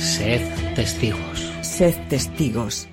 [0.00, 0.40] Sed
[0.74, 1.52] testigos.
[1.60, 2.88] Sed testigos.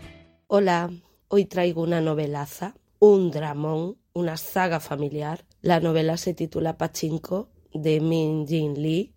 [0.48, 0.92] Hola,
[1.30, 5.46] hoy traigo una novelaza, un dramón, una saga familiar.
[5.62, 9.14] La novela se titula Pachinko de Min Jin Lee,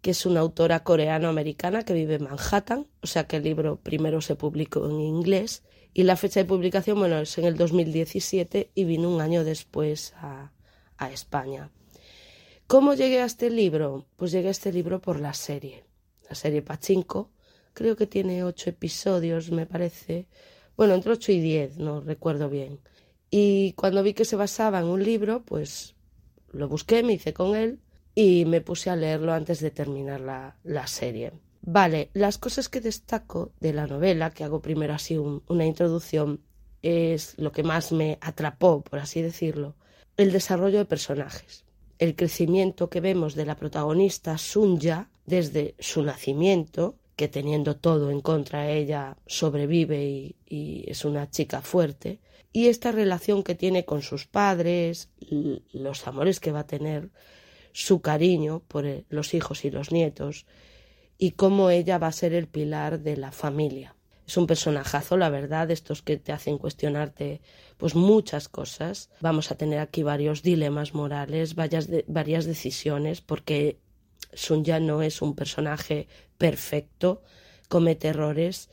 [0.00, 4.20] que es una autora coreano-americana que vive en Manhattan, o sea que el libro primero
[4.20, 5.62] se publicó en inglés
[5.94, 10.12] y la fecha de publicación, bueno, es en el 2017 y vino un año después
[10.16, 10.50] a,
[10.96, 11.70] a España.
[12.66, 14.06] ¿Cómo llegué a este libro?
[14.16, 15.84] Pues llegué a este libro por la serie,
[16.28, 17.30] la serie Pachinko.
[17.72, 20.26] Creo que tiene ocho episodios, me parece.
[20.76, 22.80] Bueno, entre ocho y diez, no recuerdo bien.
[23.30, 25.94] Y cuando vi que se basaba en un libro, pues
[26.52, 27.80] lo busqué, me hice con él
[28.14, 31.32] y me puse a leerlo antes de terminar la, la serie.
[31.60, 36.40] Vale, las cosas que destaco de la novela, que hago primero así un, una introducción,
[36.82, 39.74] es lo que más me atrapó, por así decirlo,
[40.16, 41.64] el desarrollo de personajes,
[41.98, 48.20] el crecimiento que vemos de la protagonista Sunya desde su nacimiento, que teniendo todo en
[48.20, 52.20] contra ella sobrevive y, es una chica fuerte,
[52.52, 55.10] y esta relación que tiene con sus padres,
[55.72, 57.10] los amores que va a tener,
[57.72, 60.46] su cariño por los hijos y los nietos,
[61.18, 63.94] y cómo ella va a ser el pilar de la familia.
[64.26, 67.40] Es un personajazo, la verdad, estos que te hacen cuestionarte
[67.76, 69.10] pues muchas cosas.
[69.20, 73.78] Vamos a tener aquí varios dilemas morales, varias, varias decisiones, porque
[74.32, 77.22] Sunya no es un personaje perfecto,
[77.68, 78.70] comete errores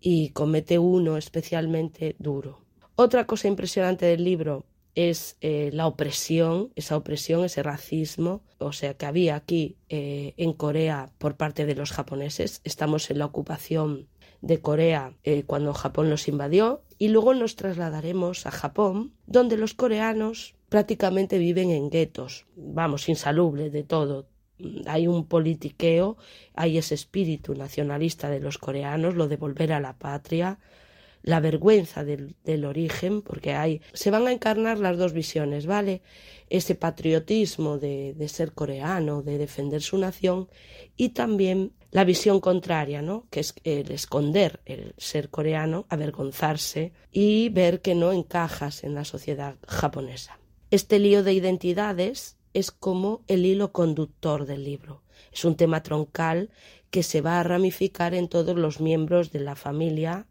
[0.00, 2.64] y comete uno especialmente duro.
[2.96, 8.94] Otra cosa impresionante del libro es eh, la opresión, esa opresión, ese racismo, o sea,
[8.94, 12.60] que había aquí eh, en Corea por parte de los japoneses.
[12.64, 14.08] Estamos en la ocupación
[14.40, 19.74] de Corea eh, cuando Japón los invadió y luego nos trasladaremos a Japón, donde los
[19.74, 24.26] coreanos prácticamente viven en guetos, vamos, insalubre de todo.
[24.86, 26.16] Hay un politiqueo,
[26.54, 30.58] hay ese espíritu nacionalista de los coreanos, lo de volver a la patria,
[31.22, 36.02] la vergüenza del, del, origen, porque hay, se van a encarnar las dos visiones, ¿vale?
[36.50, 40.48] Ese patriotismo de, de, ser coreano, de defender su nación,
[40.96, 43.26] y también la visión contraria, ¿no?
[43.30, 49.06] Que es el esconder el ser coreano, avergonzarse y ver que no encajas en la
[49.06, 50.38] sociedad japonesa.
[50.70, 55.02] Este lío de identidades es como el hilo conductor del libro.
[55.32, 56.50] Es un tema troncal
[56.90, 60.26] que se va a ramificar en todos los miembros de la familia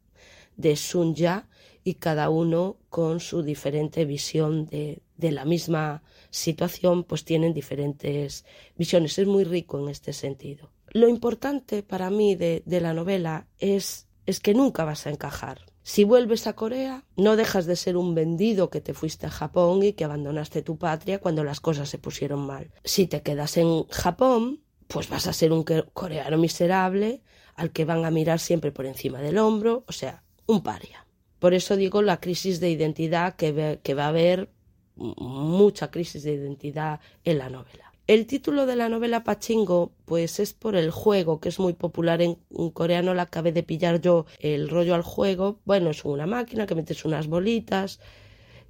[0.55, 1.49] de Sunya
[1.83, 8.45] y cada uno con su diferente visión de, de, la misma situación, pues tienen diferentes
[8.77, 9.17] visiones.
[9.19, 10.71] Es muy rico en este sentido.
[10.91, 15.72] Lo importante para mí de, de la novela es, es que nunca vas a encajar.
[15.83, 19.83] Si vuelves a Corea, no dejas de ser un vendido que te fuiste a Japón
[19.83, 22.71] y que abandonaste tu patria cuando las cosas se pusieron mal.
[22.85, 27.21] Si te quedas en Japón, pues vas a ser un coreano miserable
[27.55, 31.05] al que van a mirar siempre por encima del hombro, o sea, un paria.
[31.39, 34.49] Por eso digo la crisis de identidad que, que va a haber
[34.95, 37.92] mucha crisis de identidad en la novela.
[38.05, 42.21] El título de la novela Pachingo, pues es por el juego, que es muy popular
[42.21, 42.37] en,
[42.73, 45.61] coreano, la acabé de pillar yo el rollo al juego.
[45.63, 48.01] Bueno, es una máquina que metes unas bolitas,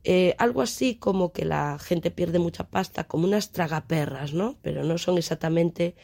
[0.04, 4.58] eh, algo así como que la gente pierde mucha pasta, como unas tragaperras, ¿no?
[4.62, 5.96] Pero no son exactamente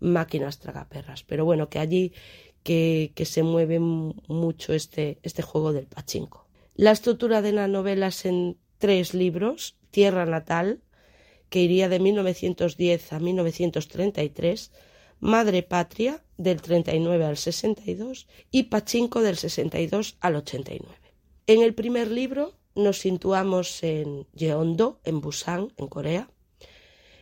[0.00, 1.22] máquinas tragaperras.
[1.22, 2.12] Pero bueno, que allí
[2.64, 6.48] que, que se mueve mucho este, este juego del pachinko.
[6.74, 10.80] La estructura de la novela es en tres libros, Tierra Natal,
[11.52, 14.72] que iría de 1910 a 1933,
[15.20, 20.88] Madre Patria, del 39 al 62, y Pachinko, del 62 al 89.
[21.46, 26.30] En el primer libro nos situamos en Jeondo, en Busan, en Corea,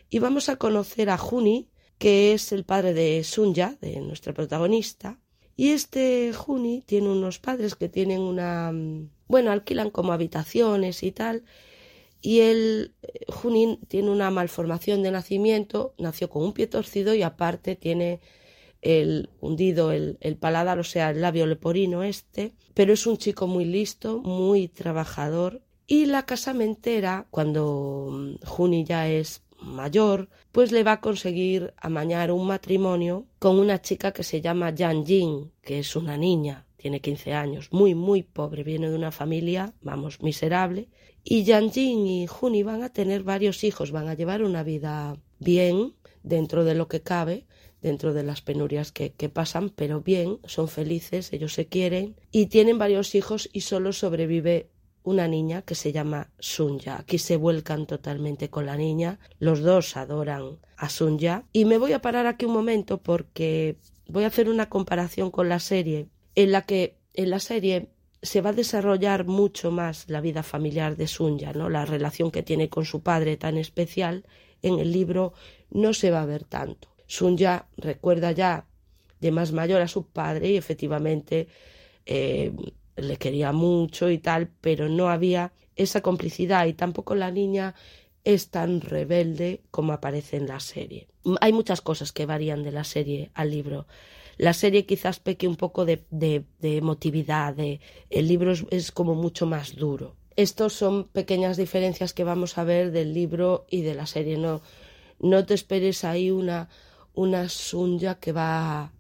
[0.09, 1.69] y vamos a conocer a Juni,
[1.99, 5.19] que es el padre de Sunya, de nuestra protagonista,
[5.57, 8.73] y este Juni tiene unos padres que tienen una...
[9.27, 11.43] bueno, alquilan como habitaciones y tal.
[12.21, 12.95] Y él,
[13.29, 18.21] Juni, tiene una malformación de nacimiento, nació con un pie torcido y aparte tiene
[18.83, 23.47] el hundido el, el, paladar, o sea, el labio leporino este, pero es un chico
[23.47, 25.63] muy listo, muy trabajador.
[25.87, 32.47] Y la casamentera, cuando Juni ya es mayor, pues le va a conseguir amañar un
[32.47, 37.35] matrimonio con una chica que se llama Yan Jin, que es una niña, tiene 15
[37.35, 40.89] años, muy, muy pobre, viene de una familia, vamos, miserable.
[41.23, 45.17] Y Yan Jin y Juni van a tener varios hijos, van a llevar una vida
[45.39, 47.47] bien, dentro de lo que cabe,
[47.83, 52.47] dentro de las penurias que, que, pasan, pero bien, son felices, ellos se quieren y
[52.47, 54.71] tienen varios hijos y solo sobrevive
[55.03, 56.99] una niña que se llama Sunya.
[56.99, 61.93] Aquí se vuelcan totalmente con la niña, los dos adoran a Sunya y me voy
[61.93, 63.77] a parar aquí un momento porque
[64.07, 67.91] voy a hacer una comparación con la serie en la que en la serie
[68.23, 71.69] se va a desarrollar mucho más la vida familiar de Sunya, ¿no?
[71.69, 74.27] La relación que tiene con su padre tan especial
[74.63, 75.33] en el libro
[75.71, 76.89] no se va a ver tanto.
[77.07, 78.67] Sunya recuerda ya
[79.21, 81.49] de más mayor a su padre y efectivamente
[82.07, 82.53] eh,
[82.97, 87.75] le quería mucho y tal, pero no había esa complicidad y tampoco la niña
[88.25, 91.09] es tan rebelde como aparece en la serie.
[91.41, 93.87] Hay muchas cosas que varían de la serie al libro.
[94.37, 99.77] La serie quizás peque un poco de, de, emotividad, el libro es, como mucho más
[99.77, 100.17] duro.
[100.37, 104.39] Estos son pequeñas diferencias que vamos a ver del libro y de la serie.
[104.39, 104.63] No,
[105.19, 106.71] no te esperes ahí una,
[107.13, 108.93] una Sunya que va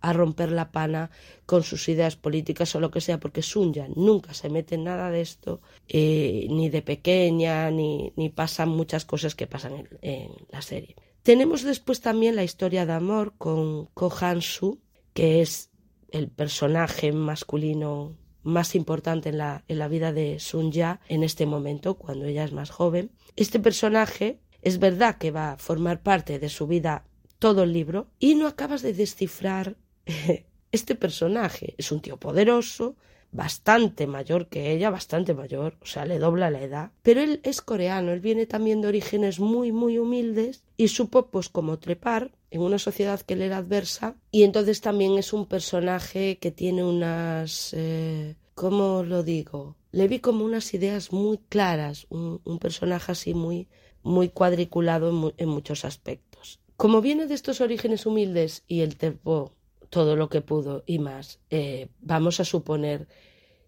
[0.00, 1.10] a romper la pana
[1.46, 5.10] con sus ideas políticas o lo que sea, porque Sunya nunca se mete en nada
[5.10, 10.62] de esto, eh, ni de pequeña, ni, ni, pasan muchas cosas que pasan en, la
[10.62, 10.96] serie.
[11.22, 14.80] Tenemos después también la historia de amor con Ko Han-su,
[15.12, 15.70] que es
[16.10, 21.98] el personaje masculino más importante en la, en la vida de Sunya en este momento,
[21.98, 23.10] cuando ella es más joven.
[23.36, 27.04] Este personaje es verdad que va a formar parte de su vida
[27.38, 29.76] todo el libro y no acabas de descifrar
[30.72, 31.74] este personaje.
[31.78, 32.96] Es un tío poderoso,
[33.30, 36.90] bastante mayor que ella, bastante mayor, o sea, le dobla la edad.
[37.02, 41.48] Pero él es coreano, él viene también de orígenes muy, muy humildes y supo pues
[41.48, 46.38] como trepar en una sociedad que le era adversa y entonces también es un personaje
[46.38, 47.74] que tiene unas...
[47.74, 49.76] Eh, ¿Cómo lo digo?
[49.92, 53.68] Le vi como unas ideas muy claras, un, personaje así muy,
[54.02, 56.58] muy cuadriculado en muchos aspectos.
[56.76, 59.52] Como viene de estos orígenes humildes y el trepó
[59.90, 63.08] todo lo que pudo y más, eh, vamos a suponer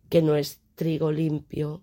[0.08, 1.82] que no es trigo limpio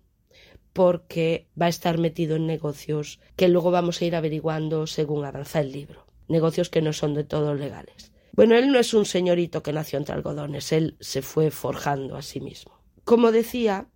[0.72, 5.60] porque va a estar metido en negocios que luego vamos a ir averiguando según avanza
[5.60, 6.06] el libro.
[6.28, 8.12] Negocios que no son de todo legales.
[8.32, 12.22] Bueno, él no es un señorito que nació entre algodones, él se fue forjando a
[12.22, 12.80] sí mismo.
[13.02, 13.88] Como decía,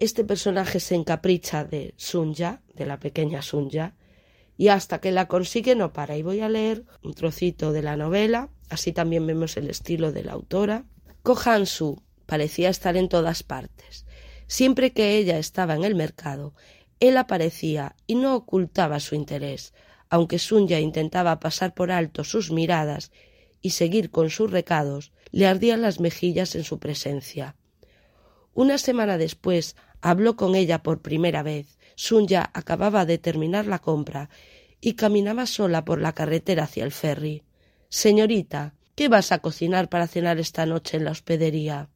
[0.00, 3.94] este personaje se encapricha de Sunya, de la pequeña Sunya,
[4.56, 6.16] y hasta que la consigue no para.
[6.16, 10.24] Y voy a leer un trocito de la novela, así también vemos el estilo de
[10.24, 10.84] la autora.
[11.22, 14.06] Kohansu parecía estar en todas partes.
[14.46, 16.54] Siempre que ella estaba en el mercado,
[16.98, 19.74] él aparecía y no ocultaba su interés,
[20.08, 23.12] aunque Sunya intentaba pasar por alto sus miradas
[23.60, 27.56] y seguir con sus recados, le ardían las mejillas en su presencia.
[28.54, 31.78] Una semana después habló con ella por primera vez.
[31.94, 34.30] Sunya acababa de terminar la compra
[34.80, 37.42] y caminaba sola por la carretera hacia el ferry.
[37.92, 41.88] Señorita, ¿qué vas a cocinar para cenar esta noche en la hospedería?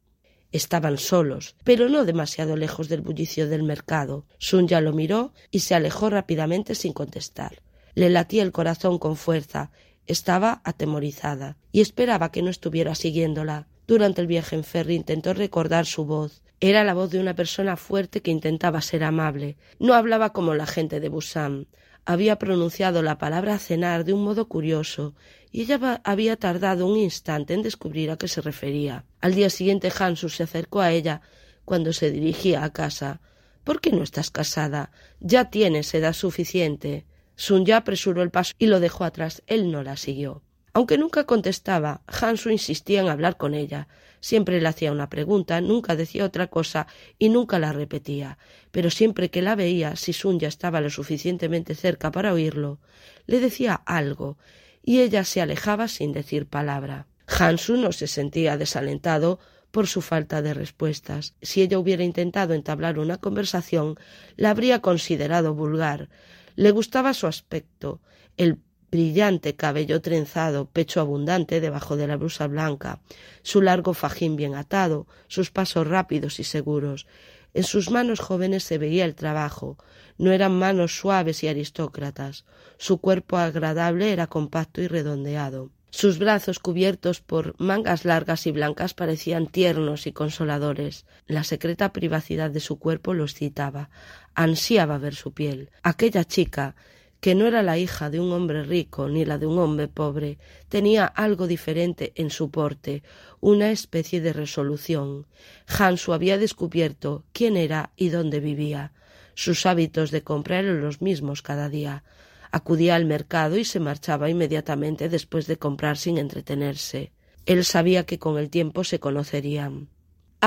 [0.50, 4.26] Estaban solos, pero no demasiado lejos del bullicio del mercado.
[4.38, 7.62] Sunya lo miró y se alejó rápidamente sin contestar.
[7.94, 9.70] Le latía el corazón con fuerza.
[10.08, 13.68] Estaba atemorizada y esperaba que no estuviera siguiéndola.
[13.86, 16.42] Durante el viaje en ferry intentó recordar su voz.
[16.58, 19.58] Era la voz de una persona fuerte que intentaba ser amable.
[19.78, 21.68] No hablaba como la gente de Busan
[22.06, 25.14] había pronunciado la palabra cenar de un modo curioso,
[25.50, 29.04] y ella había tardado un instante en descubrir a qué se refería.
[29.20, 31.22] Al día siguiente Hansu se acercó a ella
[31.64, 33.20] cuando se dirigía a casa.
[33.62, 34.90] ¿Por qué no estás casada?
[35.20, 37.06] Ya tienes edad suficiente.
[37.36, 39.42] Sun ya apresuró el paso y lo dejó atrás.
[39.46, 40.42] Él no la siguió.
[40.72, 43.88] Aunque nunca contestaba, Hansu insistía en hablar con ella.
[44.24, 46.86] Siempre le hacía una pregunta, nunca decía otra cosa
[47.18, 48.38] y nunca la repetía.
[48.70, 52.80] Pero siempre que la veía, si Sunya estaba lo suficientemente cerca para oírlo,
[53.26, 54.38] le decía algo,
[54.82, 57.06] y ella se alejaba sin decir palabra.
[57.26, 59.40] Hansu no se sentía desalentado
[59.70, 61.34] por su falta de respuestas.
[61.42, 63.96] Si ella hubiera intentado entablar una conversación,
[64.36, 66.08] la habría considerado vulgar.
[66.56, 68.00] Le gustaba su aspecto,
[68.38, 68.58] el
[68.94, 73.00] brillante cabello trenzado, pecho abundante debajo de la blusa blanca,
[73.42, 77.08] su largo fajín bien atado, sus pasos rápidos y seguros.
[77.54, 79.78] En sus manos jóvenes se veía el trabajo,
[80.16, 82.44] no eran manos suaves y aristócratas.
[82.78, 85.70] Su cuerpo agradable era compacto y redondeado.
[85.90, 91.04] Sus brazos cubiertos por mangas largas y blancas parecían tiernos y consoladores.
[91.26, 93.90] La secreta privacidad de su cuerpo lo excitaba.
[94.36, 95.70] Ansiaba ver su piel.
[95.82, 96.76] Aquella chica
[97.24, 100.36] que no era la hija de un hombre rico ni la de un hombre pobre,
[100.68, 103.02] tenía algo diferente en su porte,
[103.40, 105.26] una especie de resolución.
[105.66, 108.92] Hansu había descubierto quién era y dónde vivía.
[109.32, 112.04] Sus hábitos de compra eran los mismos cada día.
[112.50, 117.12] Acudía al mercado y se marchaba inmediatamente después de comprar sin entretenerse.
[117.46, 119.88] Él sabía que con el tiempo se conocerían.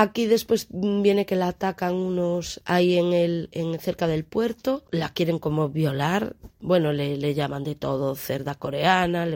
[0.00, 5.08] Aquí después viene que la atacan unos ahí en el en cerca del puerto, la
[5.08, 9.26] quieren como violar, bueno, le, le llaman de todo, cerda coreana,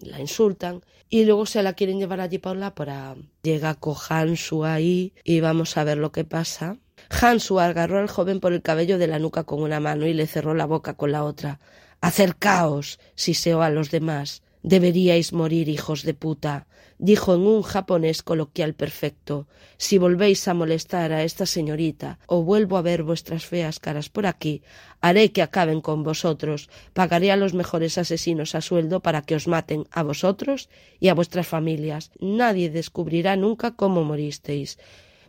[0.00, 4.66] la insultan y luego se la quieren llevar allí por la para llega con Hansu
[4.66, 6.76] ahí y vamos a ver lo que pasa.
[7.08, 10.26] Hansu agarró al joven por el cabello de la nuca con una mano y le
[10.26, 11.58] cerró la boca con la otra.
[12.02, 14.42] Acercaos, siseó a los demás.
[14.62, 16.66] Deberíais morir, hijos de puta,
[16.98, 19.48] dijo en un japonés coloquial perfecto.
[19.76, 24.24] Si volvéis a molestar a esta señorita o vuelvo a ver vuestras feas caras por
[24.24, 24.62] aquí,
[25.00, 26.70] haré que acaben con vosotros.
[26.92, 30.68] Pagaré a los mejores asesinos a sueldo para que os maten a vosotros
[31.00, 32.12] y a vuestras familias.
[32.20, 34.78] Nadie descubrirá nunca cómo moristeis.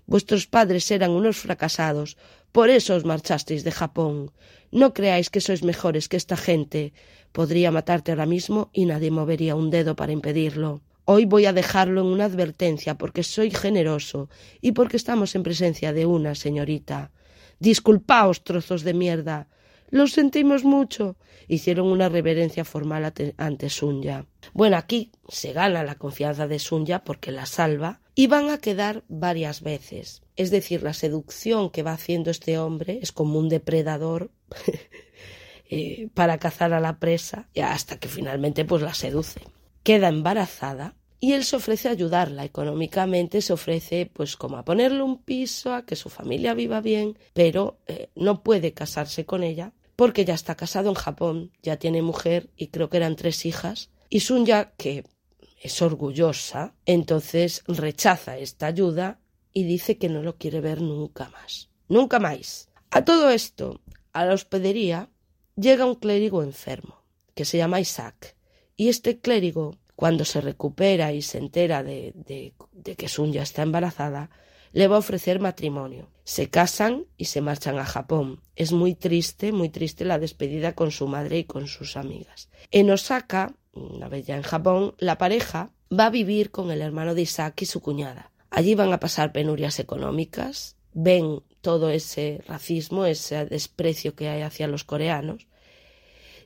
[0.05, 2.17] Vuestros padres eran unos fracasados,
[2.53, 4.31] por eso os marchasteis de Japón.
[4.71, 6.93] No creáis que sois mejores que esta gente.
[7.37, 10.81] Podría matarte ahora mismo y nadie movería un dedo para impedirlo.
[11.05, 14.29] Hoy voy a dejarlo en una advertencia porque soy generoso
[14.61, 17.11] y porque estamos en presencia de una señorita.
[17.59, 19.47] Disculpaos, trozos de mierda.
[19.89, 21.17] Lo sentimos mucho.
[21.47, 24.25] Hicieron una reverencia formal ante Sunya.
[24.53, 29.03] Bueno, aquí se gana la confianza de Sunya porque la salva y van a quedar
[29.07, 30.22] varias veces.
[30.35, 34.31] Es decir, la seducción que va haciendo este hombre es como un depredador
[35.69, 39.41] eh, para cazar a la presa hasta que finalmente pues la seduce.
[39.83, 45.03] Queda embarazada y él se ofrece a ayudarla económicamente, se ofrece pues como a ponerle
[45.03, 49.71] un piso, a que su familia viva bien, pero eh, no puede casarse con ella
[49.95, 53.89] porque ya está casado en Japón, ya tiene mujer y creo que eran tres hijas.
[54.09, 55.05] Y Sunya, que
[55.61, 59.19] es orgullosa, entonces rechaza esta ayuda
[59.53, 61.69] y dice que no lo quiere ver nunca más.
[61.87, 62.69] Nunca más.
[62.89, 63.81] A todo esto,
[64.11, 65.09] a la hospedería,
[65.55, 67.03] llega un clérigo enfermo,
[67.35, 68.35] que se llama Isaac.
[68.75, 73.61] Y este clérigo, cuando se recupera y se entera de, de, de que Sunya está
[73.61, 74.29] embarazada,
[74.71, 76.09] le va a ofrecer matrimonio.
[76.23, 78.41] Se casan y se marchan a Japón.
[78.55, 82.49] Es muy triste, muy triste la despedida con su madre y con sus amigas.
[82.71, 87.13] En Osaka, una vez ya en Japón, la pareja va a vivir con el hermano
[87.13, 88.31] de Isaac y su cuñada.
[88.55, 94.67] Allí van a pasar penurias económicas, ven todo ese racismo, ese desprecio que hay hacia
[94.67, 95.47] los coreanos,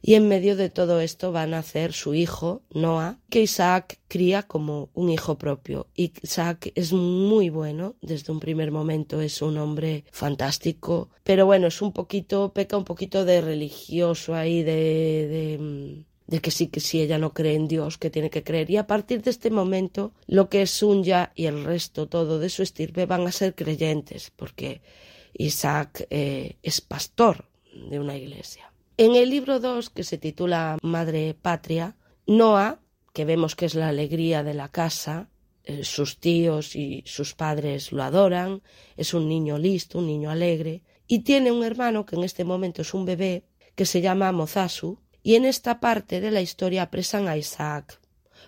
[0.02, 4.44] y en medio de todo esto van a nacer su hijo, Noah, que Isaac cría
[4.44, 5.88] como un hijo propio.
[5.96, 11.82] Isaac es muy bueno, desde un primer momento es un hombre fantástico, pero bueno, es
[11.82, 16.82] un poquito, peca un poquito de religioso ahí, de, de mm, de que sí que
[16.82, 18.70] si ella no cree en Dios, que tiene que creer.
[18.70, 22.50] Y a partir de este momento, lo que es Sunya y el resto todo de
[22.50, 24.82] su estirpe van a ser creyentes, porque
[25.34, 27.46] Isaac eh, es pastor
[27.90, 28.72] de una iglesia.
[28.98, 32.82] En el libro 2, que se titula Madre Patria, Noah,
[33.14, 35.30] que vemos que es la alegría de la casa,
[35.64, 38.62] eh, sus tíos y sus padres lo adoran,
[38.98, 42.82] es un niño listo, un niño alegre, y tiene un hermano que en este momento
[42.82, 47.28] es un bebé, que se llama Mozasu, y en esta parte de la historia apresan
[47.28, 48.00] a Isaac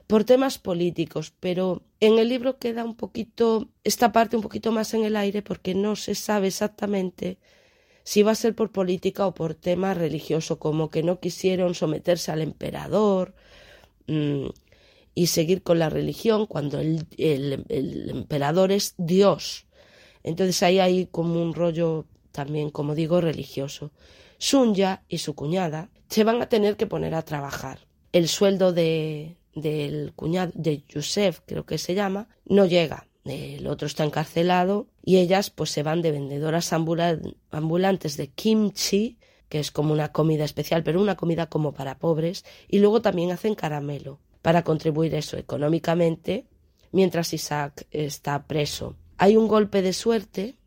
[0.07, 4.93] por temas políticos, pero en el libro queda un poquito esta parte un poquito más
[4.93, 7.37] en el aire porque no se sabe exactamente
[8.05, 12.31] si va a ser por política o por tema religioso, como que no quisieron someterse
[12.31, 13.35] al emperador
[14.07, 14.45] mmm,
[15.13, 19.65] y seguir con la religión cuando el, el, el emperador es Dios.
[20.23, 23.91] Entonces ahí hay como un rollo también, como digo, religioso.
[24.37, 27.87] Sunya y su cuñada se van a tener que poner a trabajar.
[28.11, 33.07] El sueldo de, del cuñado, de Yusef, creo que se llama, no llega.
[33.25, 39.17] El otro está encarcelado y ellas pues se van de vendedoras ambulantes de kimchi,
[39.49, 43.31] que es como una comida especial, pero una comida como para pobres, y luego también
[43.31, 46.45] hacen caramelo para contribuir eso económicamente
[46.91, 48.95] mientras Isaac está preso.
[49.17, 50.58] Hay un golpe de suerte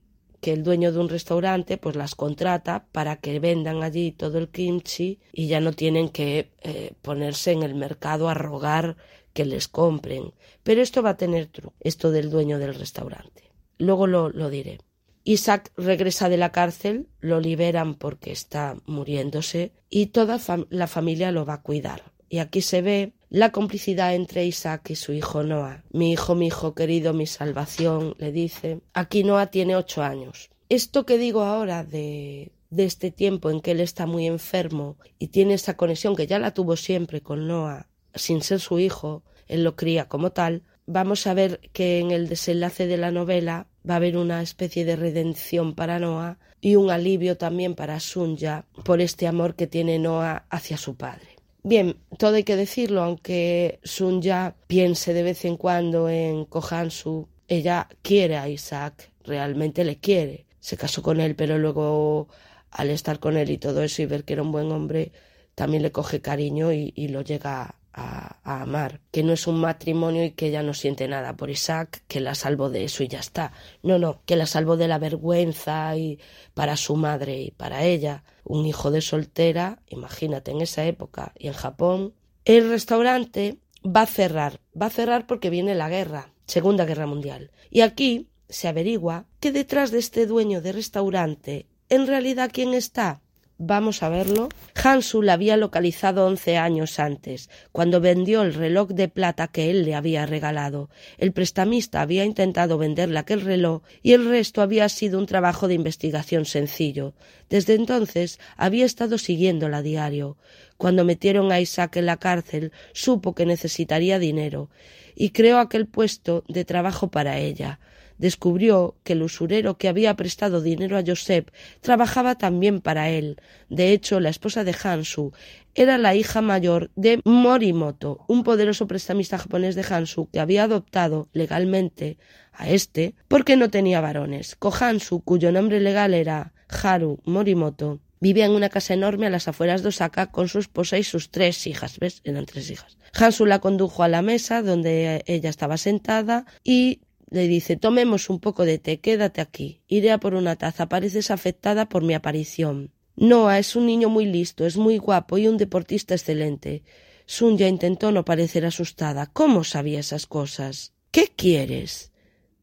[0.42, 4.48] que el dueño de un restaurante pues las contrata para que vendan allí todo el
[4.48, 8.96] kimchi y ya no tienen que eh, ponerse en el mercado a rogar
[9.32, 10.34] que les compren.
[10.64, 13.52] Pero esto va a tener truco, esto del dueño del restaurante.
[13.78, 14.80] Luego lo, lo diré.
[15.22, 21.46] Isaac regresa de la cárcel, lo liberan porque está muriéndose y toda la familia lo
[21.46, 22.10] va a cuidar.
[22.28, 25.84] Y aquí se ve la complicidad entre Isaac y su hijo Noah.
[25.90, 28.80] Mi hijo, mi hijo querido, mi salvación, le dice.
[28.92, 30.50] Aquí Noah tiene ocho años.
[30.68, 35.28] Esto que digo ahora de, de este tiempo en que él está muy enfermo y
[35.28, 39.64] tiene esa conexión que ya la tuvo siempre con Noah, sin ser su hijo, él
[39.64, 43.94] lo cría como tal, vamos a ver que en el desenlace de la novela va
[43.94, 49.00] a haber una especie de redención para Noah y un alivio también para Sunya por
[49.00, 51.31] este amor que tiene Noah hacia su padre.
[51.64, 57.88] Bien, todo hay que decirlo, aunque Sunya piense de vez en cuando en Kohansu, ella
[58.02, 60.46] quiere a Isaac, realmente le quiere.
[60.58, 62.28] Se casó con él, pero luego
[62.72, 65.12] al estar con él y todo eso y ver que era un buen hombre,
[65.54, 70.30] también le coge cariño y, lo llega a, amar, que no es un matrimonio y
[70.32, 73.52] que ella no siente nada por Isaac, que la salvo de eso y ya está.
[73.82, 76.18] No, no, que la salvo de la vergüenza y
[76.54, 81.48] para su madre y para ella, un hijo de soltera, imagínate en esa época y
[81.48, 82.14] en Japón.
[82.44, 87.50] El restaurante va a cerrar, va a cerrar porque viene la guerra, Segunda Guerra Mundial.
[87.70, 93.20] Y aquí se averigua que detrás de este dueño de restaurante en realidad quién está.
[93.58, 94.48] Vamos a verlo.
[94.74, 99.84] Hansu la había localizado once años antes, cuando vendió el reloj de plata que él
[99.84, 100.90] le había regalado.
[101.18, 105.74] El prestamista había intentado venderle aquel reloj y el resto había sido un trabajo de
[105.74, 107.14] investigación sencillo.
[107.48, 110.38] Desde entonces había estado siguiéndola a diario.
[110.76, 114.70] Cuando metieron a Isaac en la cárcel, supo que necesitaría dinero
[115.14, 117.78] y creó aquel puesto de trabajo para ella
[118.22, 121.50] descubrió que el usurero que había prestado dinero a Josep
[121.80, 123.40] trabajaba también para él.
[123.68, 125.32] De hecho, la esposa de Hansu
[125.74, 131.30] era la hija mayor de Morimoto, un poderoso prestamista japonés de Hansu que había adoptado
[131.32, 132.16] legalmente
[132.52, 134.54] a este porque no tenía varones.
[134.54, 139.82] Kohansu, cuyo nombre legal era Haru Morimoto, vivía en una casa enorme a las afueras
[139.82, 141.98] de Osaka con su esposa y sus tres hijas.
[141.98, 142.20] ¿Ves?
[142.22, 142.98] Eran tres hijas.
[143.14, 147.00] Hansu la condujo a la mesa donde ella estaba sentada y
[147.32, 149.80] le dice Tomemos un poco de té, quédate aquí.
[149.88, 150.88] Iré a por una taza.
[150.88, 152.92] Pareces afectada por mi aparición.
[153.16, 156.82] Noah es un niño muy listo, es muy guapo y un deportista excelente.
[157.26, 159.26] Sunya intentó no parecer asustada.
[159.26, 160.92] ¿Cómo sabía esas cosas?
[161.10, 162.12] ¿Qué quieres?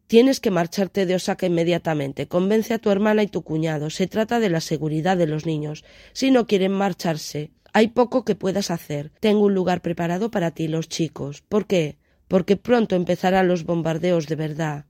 [0.08, 2.28] Tienes que marcharte de Osaka inmediatamente.
[2.28, 3.92] Convence a tu hermana y tu cuñado.
[3.92, 5.86] Se trata de la seguridad de los niños.
[6.14, 9.12] Si no quieren marcharse, hay poco que puedas hacer.
[9.20, 11.44] Tengo un lugar preparado para ti, los chicos.
[11.48, 11.99] ¿Por qué?
[12.29, 14.85] Porque pronto empezarán los bombardeos de verdad.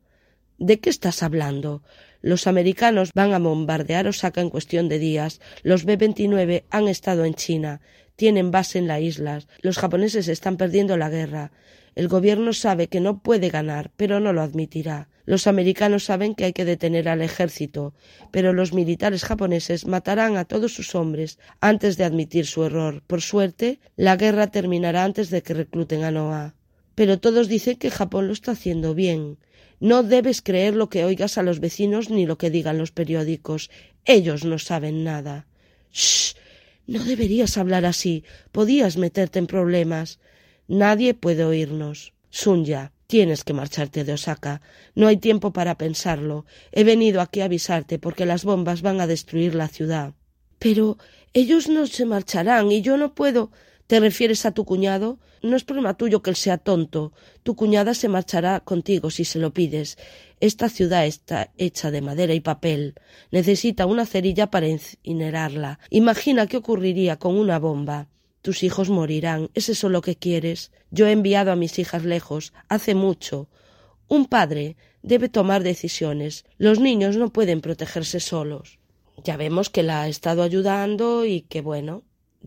[0.60, 1.82] ¿De qué estás hablando?
[2.22, 5.40] Los americanos van a bombardear Osaka en cuestión de días.
[5.64, 7.80] Los B-29 han estado en China.
[8.18, 9.42] Tienen base en la isla.
[9.62, 11.54] Los japoneses están perdiendo la guerra.
[11.96, 15.08] El gobierno sabe que no puede ganar, pero no lo admitirá.
[15.24, 17.94] Los americanos saben que hay que detener al ejército,
[18.32, 23.02] pero los militares japoneses matarán a todos sus hombres antes de admitir su error.
[23.08, 26.59] Por suerte, la guerra terminará antes de que recluten a Noah
[27.00, 29.38] pero todos dicen que Japón lo está haciendo bien.
[29.80, 33.72] No debes creer lo que oigas a los vecinos ni lo que digan los periódicos.
[34.04, 35.48] Ellos no saben nada.
[35.94, 36.36] Shh.
[36.88, 38.26] No deberías hablar así.
[38.52, 40.20] Podías meterte en problemas.
[40.68, 42.12] Nadie puede oírnos.
[42.32, 44.62] Sunya, tienes que marcharte de Osaka.
[44.94, 46.46] No hay tiempo para pensarlo.
[46.74, 50.16] He venido aquí a avisarte porque las bombas van a destruir la ciudad.
[50.58, 50.98] Pero
[51.32, 53.52] ellos no se marcharán y yo no puedo.
[53.90, 55.18] ¿Te refieres a tu cuñado?
[55.42, 57.12] No es problema tuyo que él sea tonto.
[57.42, 59.98] Tu cuñada se marchará contigo si se lo pides.
[60.40, 62.94] Esta ciudad está hecha de madera y papel.
[63.32, 65.80] Necesita una cerilla para incinerarla.
[65.90, 68.10] Imagina qué ocurriría con una bomba.
[68.44, 69.50] Tus hijos morirán.
[69.56, 70.72] ¿Es eso lo que quieres?
[70.92, 72.54] Yo he enviado a mis hijas lejos.
[72.68, 73.50] Hace mucho.
[74.08, 76.46] Un padre debe tomar decisiones.
[76.60, 78.78] Los niños no pueden protegerse solos.
[79.24, 82.04] Ya vemos que la ha estado ayudando y que bueno,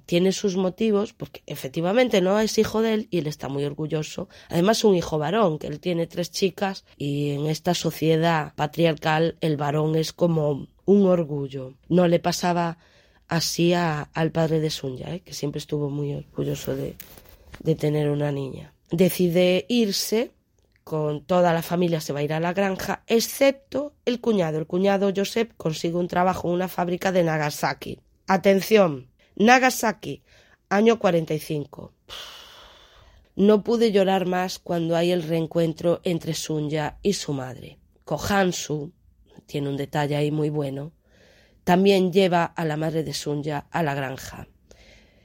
[0.07, 4.28] tiene sus motivos, porque efectivamente no es hijo de él y él está muy orgulloso.
[4.48, 9.57] Además, un hijo varón, que él tiene tres chicas y en esta sociedad patriarcal el
[9.57, 11.74] varón es como un orgullo.
[11.88, 12.78] No le pasaba
[13.28, 15.20] así al padre de Sunya, ¿eh?
[15.20, 16.96] que siempre estuvo muy orgulloso de,
[17.61, 18.74] de tener una niña.
[18.90, 20.33] Decide irse
[20.85, 24.59] con toda la familia se va a ir a la granja, excepto el cuñado.
[24.59, 28.00] El cuñado Joseph consigue un trabajo en una fábrica de Nagasaki.
[28.26, 29.09] Atención,
[29.42, 30.22] Nagasaki,
[30.68, 31.92] año 45.
[33.35, 37.81] No pude llorar más cuando hay el reencuentro entre Sunya y su madre.
[38.05, 38.92] Kohansu,
[39.46, 40.92] tiene un detalle ahí muy bueno,
[41.64, 44.46] también lleva a la madre de Sunya a la granja.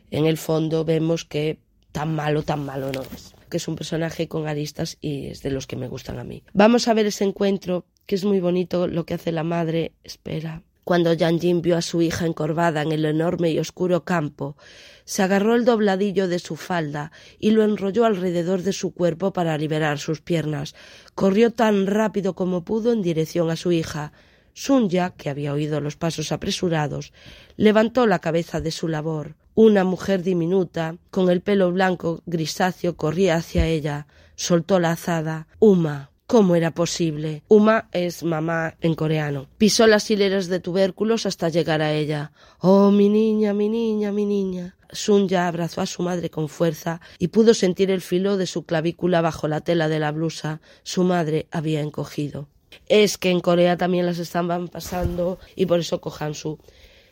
[0.09, 1.59] En el fondo vemos que
[1.91, 5.51] tan malo, tan malo no es, que es un personaje con aristas y es de
[5.51, 6.41] los que me gustan a mí.
[6.53, 9.93] Vamos a ver ese encuentro, que es muy bonito lo que hace la madre.
[10.03, 14.55] Espera, cuando Jin vio a su hija encorvada en el enorme y oscuro campo,
[15.03, 19.57] se agarró el dobladillo de su falda y lo enrolló alrededor de su cuerpo para
[19.57, 20.75] liberar sus piernas.
[21.13, 24.13] Corrió tan rápido como pudo en dirección a su hija.
[24.53, 27.11] Sunya, que había oído los pasos apresurados,
[27.57, 29.35] levantó la cabeza de su labor.
[29.55, 34.07] Una mujer diminuta, con el pelo blanco grisáceo, corría hacia ella.
[34.37, 35.47] Soltó la azada.
[35.59, 36.11] Uma.
[36.27, 37.41] ¿Cómo era posible?
[37.47, 39.47] Uma es mamá en coreano.
[39.57, 42.33] Pisó las hileras de tubérculos hasta llegar a ella.
[42.59, 44.75] Oh, mi niña, mi niña, mi niña.
[44.91, 49.21] Sunya abrazó a su madre con fuerza y pudo sentir el filo de su clavícula
[49.21, 50.59] bajo la tela de la blusa.
[50.83, 52.49] Su madre había encogido.
[52.89, 56.59] Es que en Corea también las estaban pasando y por eso Kohansu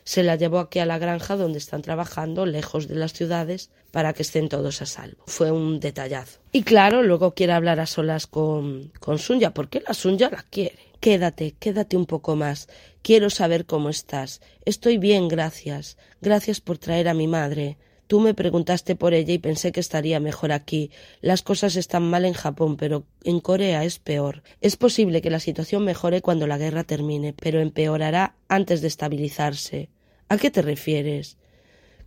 [0.05, 4.13] se la llevó aquí a la granja donde están trabajando, lejos de las ciudades, para
[4.13, 5.23] que estén todos a salvo.
[5.25, 6.39] Fue un detallazo.
[6.51, 10.79] Y claro, luego quiere hablar a solas con, con Sunya, porque la Sunya la quiere.
[10.99, 12.67] Quédate, quédate un poco más.
[13.01, 14.41] Quiero saber cómo estás.
[14.63, 15.97] Estoy bien, gracias.
[16.21, 17.77] Gracias por traer a mi madre.
[18.07, 20.91] Tú me preguntaste por ella y pensé que estaría mejor aquí.
[21.21, 24.43] Las cosas están mal en Japón, pero en Corea es peor.
[24.61, 29.89] Es posible que la situación mejore cuando la guerra termine, pero empeorará antes de estabilizarse.
[30.27, 31.37] ¿A qué te refieres?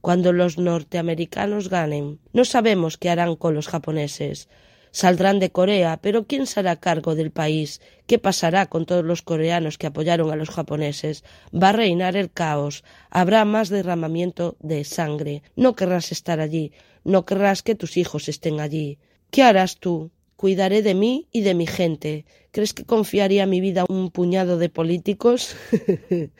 [0.00, 4.48] Cuando los norteamericanos ganen, no sabemos qué harán con los japoneses.
[4.90, 7.80] Saldrán de Corea, pero ¿quién se hará cargo del país?
[8.08, 11.22] ¿Qué pasará con todos los coreanos que apoyaron a los japoneses?
[11.54, 12.82] Va a reinar el caos.
[13.10, 15.42] Habrá más derramamiento de sangre.
[15.54, 16.72] No querrás estar allí.
[17.04, 18.98] No querrás que tus hijos estén allí.
[19.30, 20.10] ¿Qué harás tú?
[20.38, 22.24] Cuidaré de mí y de mi gente.
[22.52, 25.56] ¿Crees que confiaría mi vida a un puñado de políticos?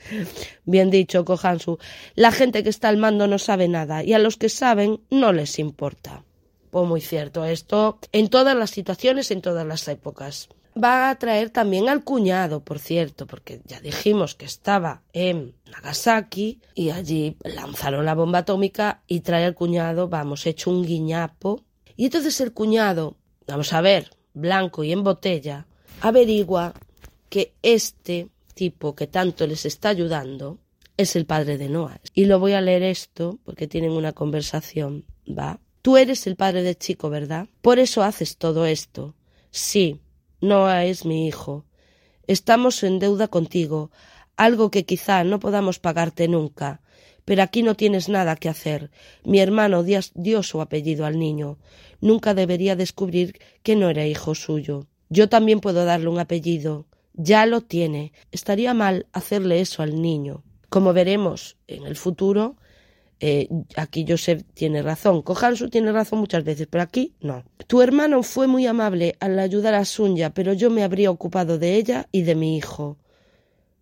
[0.65, 1.79] Bien dicho, Kohansu.
[2.15, 5.33] La gente que está al mando no sabe nada y a los que saben no
[5.33, 6.23] les importa.
[6.71, 10.49] Pues muy cierto, esto en todas las situaciones, en todas las épocas.
[10.81, 16.61] Va a traer también al cuñado, por cierto, porque ya dijimos que estaba en Nagasaki
[16.77, 21.65] y allí lanzaron la bomba atómica y trae al cuñado, vamos, hecho un guiñapo.
[21.97, 23.17] Y entonces el cuñado
[23.49, 25.67] vamos a ver, blanco y en botella,
[26.01, 26.75] averigua
[27.29, 30.59] que este tipo que tanto les está ayudando
[30.97, 32.01] es el padre de Noah.
[32.15, 35.61] Y lo voy a leer esto porque tienen una conversación, ¿va?
[35.83, 37.49] Tú eres el padre de chico, ¿verdad?
[37.63, 39.15] Por eso haces todo esto.
[39.51, 40.01] Sí,
[40.41, 41.65] Noah es mi hijo.
[42.27, 43.91] Estamos en deuda contigo,
[44.37, 46.83] algo que quizá no podamos pagarte nunca.
[47.29, 48.91] Pero aquí no tienes nada que hacer.
[49.23, 51.59] Mi hermano dio su apellido al niño.
[52.01, 54.87] Nunca debería descubrir que no era hijo suyo.
[55.11, 56.87] Yo también puedo darle un apellido.
[57.13, 58.15] Ya lo tiene.
[58.33, 60.43] Estaría mal hacerle eso al niño.
[60.71, 62.57] Como veremos en el futuro,
[63.21, 65.21] eh, aquí Joseph tiene razón.
[65.21, 67.45] Kohansu tiene razón muchas veces, pero aquí no.
[67.67, 71.75] Tu hermano fue muy amable al ayudar a Sunya, pero yo me habría ocupado de
[71.75, 72.97] ella y de mi hijo.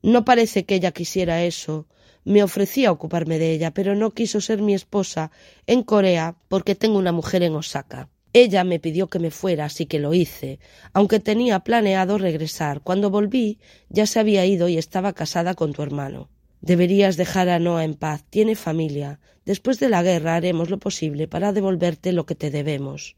[0.02, 1.86] No parece que ella quisiera eso.
[2.26, 5.30] Me ofrecía ocuparme de ella, pero no quiso ser mi esposa
[5.68, 8.08] en Corea porque tengo una mujer en Osaka.
[8.32, 10.58] Ella me pidió que me fuera, así que lo hice,
[10.92, 12.80] aunque tenía planeado regresar.
[12.80, 13.60] Cuando volví
[13.90, 16.28] ya se había ido y estaba casada con tu hermano.
[16.60, 18.24] Deberías dejar a Noah en paz.
[18.28, 19.20] Tiene familia.
[19.44, 23.14] Después de la guerra haremos lo posible para devolverte lo que te debemos.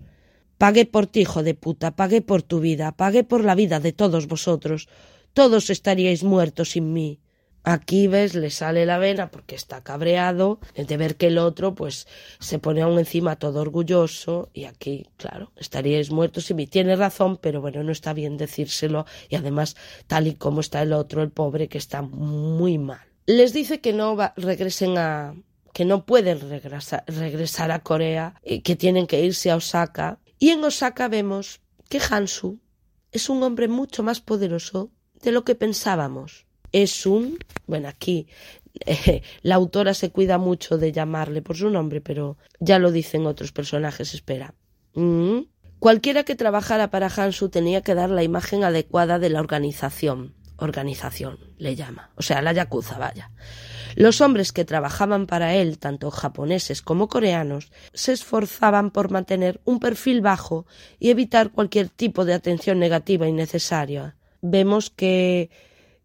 [0.59, 3.94] Pagué por ti, hijo de puta, pagué por tu vida, pagué por la vida de
[3.94, 4.87] todos vosotros.
[5.33, 7.21] Todos estaríais muertos sin mí.
[7.64, 12.07] Aquí ves, le sale la vena porque está cabreado de ver que el otro pues
[12.38, 16.66] se pone aún encima todo orgulloso y aquí, claro, estaríais muertos y mí.
[16.66, 20.92] Tiene razón, pero bueno, no está bien decírselo y además tal y como está el
[20.92, 23.07] otro, el pobre, que está muy mal.
[23.27, 25.35] Les dice que no va, regresen a
[25.75, 30.18] que no pueden regresar, regresar a Corea que tienen que irse a Osaka.
[30.38, 32.61] Y en Osaka vemos que Hansu
[33.12, 34.90] es un hombre mucho más poderoso
[35.23, 38.27] de lo que pensábamos es un, bueno, aquí
[38.87, 43.27] eh, la autora se cuida mucho de llamarle por su nombre, pero ya lo dicen
[43.27, 44.55] otros personajes, espera.
[44.95, 45.41] Mm.
[45.79, 50.35] Cualquiera que trabajara para Hansu tenía que dar la imagen adecuada de la organización.
[50.57, 52.11] Organización, le llama.
[52.17, 53.31] O sea, la Yakuza, vaya.
[53.95, 59.79] Los hombres que trabajaban para él, tanto japoneses como coreanos, se esforzaban por mantener un
[59.79, 60.67] perfil bajo
[60.99, 64.17] y evitar cualquier tipo de atención negativa innecesaria.
[64.43, 65.51] Vemos que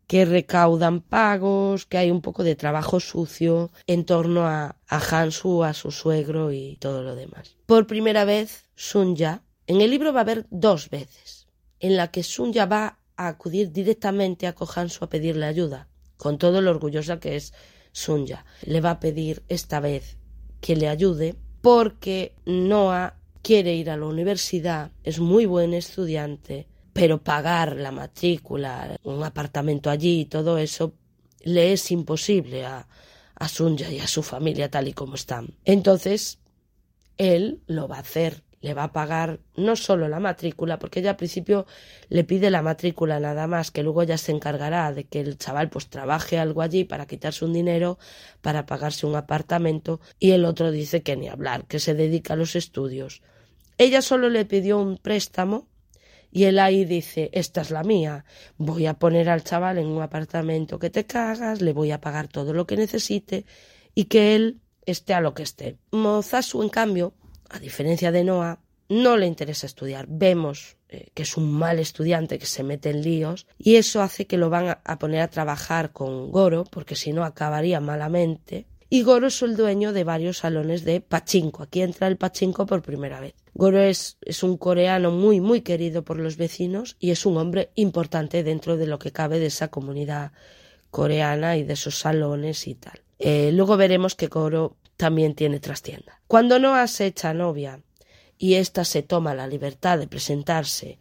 [0.08, 5.64] que recaudan pagos, que hay un poco de trabajo sucio en torno a, a Hansu,
[5.64, 7.56] a su suegro y todo lo demás.
[7.66, 11.48] Por primera vez, Sunya, en el libro va a haber dos veces,
[11.80, 15.88] en la que Sunya va a acudir directamente a Kohansu a pedirle ayuda,
[16.18, 17.54] con todo lo orgullosa que es
[17.92, 18.46] Sunya.
[18.66, 20.18] Le va a pedir esta vez
[20.60, 27.24] que le ayude porque Noah quiere ir a la universidad, es muy buen estudiante, pero
[27.24, 30.94] pagar la matrícula, un apartamento allí y todo eso
[31.44, 32.88] le es imposible a,
[33.36, 33.48] a
[33.92, 35.56] y a su familia tal y como están.
[35.66, 36.40] Entonces,
[37.18, 41.12] él lo va a hacer, le va a pagar no solo la matrícula, porque ella
[41.12, 41.66] al principio
[42.10, 45.70] le pide la matrícula nada más, que luego ya se encargará de que el chaval
[45.70, 47.98] pues trabaje algo allí para quitarse un dinero,
[48.42, 52.38] para pagarse un apartamento, y el otro dice que ni hablar, que se dedica a
[52.38, 53.22] los estudios.
[53.78, 55.68] Ella solo le pidió un préstamo
[56.36, 58.26] y él ahí dice, esta es la mía,
[58.58, 62.28] voy a poner al chaval en un apartamento que te cagas, le voy a pagar
[62.28, 63.46] todo lo que necesite
[63.94, 65.78] y que él esté a lo que esté.
[65.92, 67.14] Mozasu, en cambio,
[67.52, 70.08] a diferencia de Noah, no le interesa estudiar.
[70.10, 74.26] Vemos eh, que es un mal estudiante que se mete en líos y eso hace
[74.26, 78.66] que lo van a poner a trabajar con Goro porque si no acabaría malamente.
[78.94, 81.64] Y Goro es el dueño de varios salones de pachinko.
[81.64, 83.34] Aquí entra el pachinko por primera vez.
[83.56, 88.44] Goro es, un coreano muy, muy querido por los vecinos y es un hombre importante
[88.44, 90.32] dentro de lo que cabe de esa comunidad
[90.92, 93.02] coreana y de esos salones y tal.
[93.18, 96.22] Eh, luego veremos que Goro también tiene trastienda.
[96.28, 97.82] Cuando Noah se echa novia
[98.38, 101.00] y ésta se toma la libertad de presentarse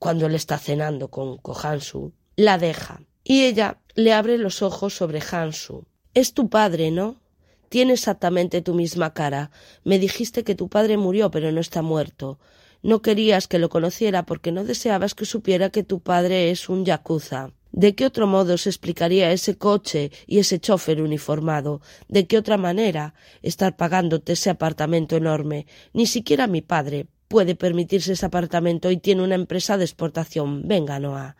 [0.00, 5.20] cuando él está cenando con Kohansu, la deja y ella le abre los ojos sobre
[5.20, 5.84] Hansu.
[6.14, 7.20] Es tu padre, ¿no?
[7.68, 9.50] Tiene exactamente tu misma cara.
[9.84, 12.38] Me dijiste que tu padre murió, pero no está muerto.
[12.82, 16.84] No querías que lo conociera porque no deseabas que supiera que tu padre es un
[16.84, 17.50] yakuza.
[17.72, 21.82] ¿De qué otro modo se explicaría ese coche y ese chofer uniformado?
[22.08, 25.66] ¿De qué otra manera estar pagándote ese apartamento enorme?
[25.92, 30.66] Ni siquiera mi padre puede permitirse ese apartamento y tiene una empresa de exportación.
[30.66, 31.36] Venga, Noah.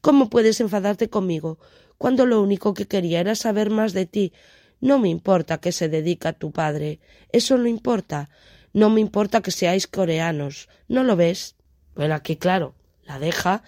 [0.00, 1.58] ¿Cómo puedes enfadarte conmigo
[1.98, 4.32] cuando lo único que quería era saber más de ti?
[4.80, 7.00] No me importa que se dedica tu padre.
[7.32, 8.28] Eso no importa.
[8.72, 10.68] No me importa que seáis coreanos.
[10.88, 11.56] ¿No lo ves?
[11.94, 13.62] Bueno, aquí claro, la deja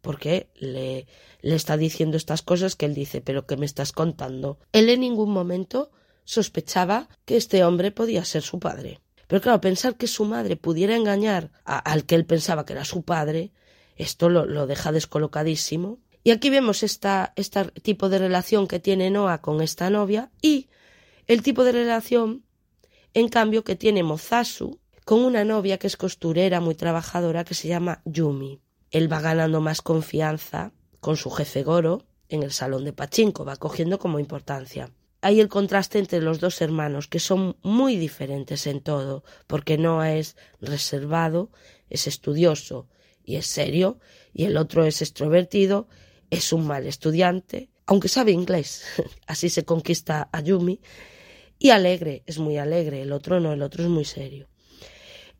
[0.00, 1.06] porque le,
[1.42, 4.58] le está diciendo estas cosas que él dice, pero ¿qué me estás contando?
[4.72, 5.90] Él en ningún momento
[6.24, 9.00] sospechaba que este hombre podía ser su padre.
[9.26, 13.02] Pero claro, pensar que su madre pudiera engañar al que él pensaba que era su
[13.02, 13.52] padre,
[13.96, 15.98] esto lo, lo deja descolocadísimo.
[16.22, 17.08] Y aquí vemos este
[17.82, 20.68] tipo de relación que tiene Noah con esta novia y
[21.26, 22.44] el tipo de relación,
[23.14, 27.68] en cambio, que tiene Mozasu con una novia que es costurera muy trabajadora que se
[27.68, 32.92] llama Yumi él va ganando más confianza con su jefe Goro en el salón de
[32.92, 34.90] Pachinko, va cogiendo como importancia.
[35.22, 40.14] Hay el contraste entre los dos hermanos, que son muy diferentes en todo, porque Noah
[40.14, 41.50] es reservado,
[41.88, 42.88] es estudioso
[43.24, 43.98] y es serio,
[44.32, 45.88] y el otro es extrovertido,
[46.30, 48.84] es un mal estudiante, aunque sabe inglés,
[49.26, 50.80] así se conquista a Yumi,
[51.58, 54.48] y alegre, es muy alegre, el otro no, el otro es muy serio.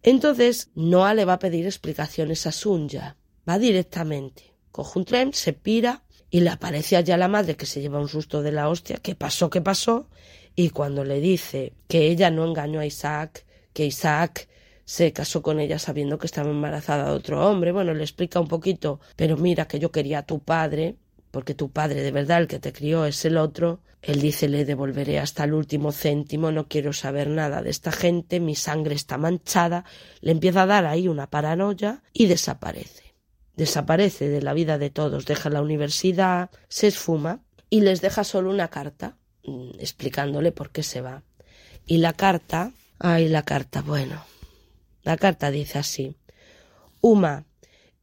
[0.03, 3.17] Entonces, Noah le va a pedir explicaciones a Sunja,
[3.49, 7.81] va directamente, coge un tren, se pira y le aparece allá la madre que se
[7.81, 10.09] lleva un susto de la hostia, ¿qué pasó, qué pasó?
[10.55, 14.49] Y cuando le dice que ella no engañó a Isaac, que Isaac
[14.91, 18.49] se casó con ella sabiendo que estaba embarazada de otro hombre, bueno, le explica un
[18.49, 20.97] poquito, pero mira que yo quería a tu padre,
[21.31, 24.65] porque tu padre de verdad el que te crió es el otro, él dice le
[24.65, 29.17] devolveré hasta el último céntimo, no quiero saber nada de esta gente, mi sangre está
[29.17, 29.85] manchada,
[30.23, 33.15] le empieza a dar ahí una paranoia y desaparece.
[33.55, 38.51] Desaparece de la vida de todos, deja la universidad, se esfuma y les deja solo
[38.51, 41.23] una carta mm, explicándole por qué se va.
[41.87, 44.25] Y la carta, ay, la carta, bueno,
[45.03, 46.17] la carta dice así:
[47.01, 47.47] Uma,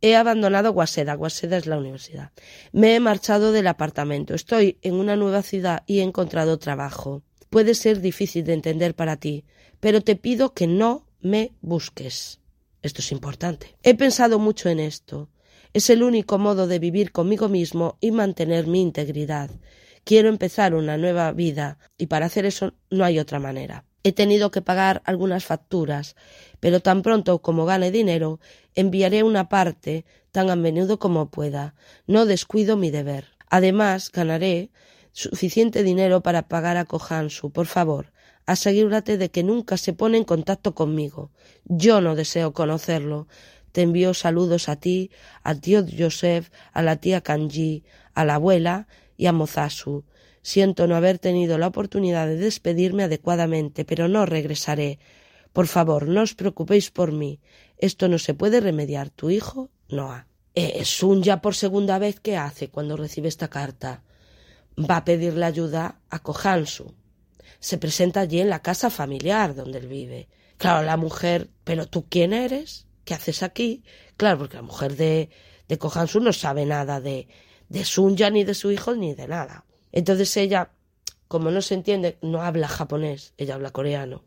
[0.01, 2.31] he abandonado Guaseda, Guaseda es la universidad.
[2.71, 7.23] Me he marchado del apartamento, estoy en una nueva ciudad y he encontrado trabajo.
[7.49, 9.45] Puede ser difícil de entender para ti,
[9.79, 12.39] pero te pido que no me busques.
[12.81, 13.75] Esto es importante.
[13.83, 15.29] He pensado mucho en esto.
[15.73, 19.49] Es el único modo de vivir conmigo mismo y mantener mi integridad.
[20.03, 23.86] Quiero empezar una nueva vida y para hacer eso no hay otra manera.
[24.08, 26.15] He tenido que pagar algunas facturas,
[26.62, 28.39] pero tan pronto como gane dinero,
[28.74, 31.76] enviaré una parte tan a menudo como pueda.
[32.08, 33.26] No descuido mi deber.
[33.50, 34.72] Además, ganaré
[35.12, 37.52] suficiente dinero para pagar a Kohansu.
[37.52, 38.13] Por favor,
[38.46, 41.32] asegúrate de que nunca se pone en contacto conmigo.
[41.65, 43.28] Yo no deseo conocerlo.
[43.74, 45.12] Te envío saludos a ti,
[45.43, 50.06] al tío Joseph, a la tía Kanji, a la abuela y a Mozasu.
[50.47, 54.97] Siento no haber tenido la oportunidad de despedirme adecuadamente, pero no regresaré.
[55.51, 57.41] Por favor, no os preocupéis por mí.
[57.77, 59.10] Esto no se puede remediar.
[59.10, 60.25] Tu hijo, Noah.
[60.55, 64.03] Eh, Sun ya por segunda vez, ¿qué hace cuando recibe esta carta?
[64.79, 66.93] Va a pedirle ayuda a Kohansu.
[67.60, 70.29] Se presenta allí en la casa familiar donde él vive.
[70.55, 72.88] Claro, la mujer, ¿pero tú quién eres?
[73.03, 73.83] ¿qué haces aquí?
[74.15, 75.29] Claro, porque la mujer de,
[75.67, 77.27] de Kohansu no sabe nada de,
[77.67, 79.65] de Sunya, ni de su hijo, ni de nada.
[79.97, 80.69] Entonces ella,
[81.27, 84.23] como no se entiende, no habla japonés, ella habla coreano.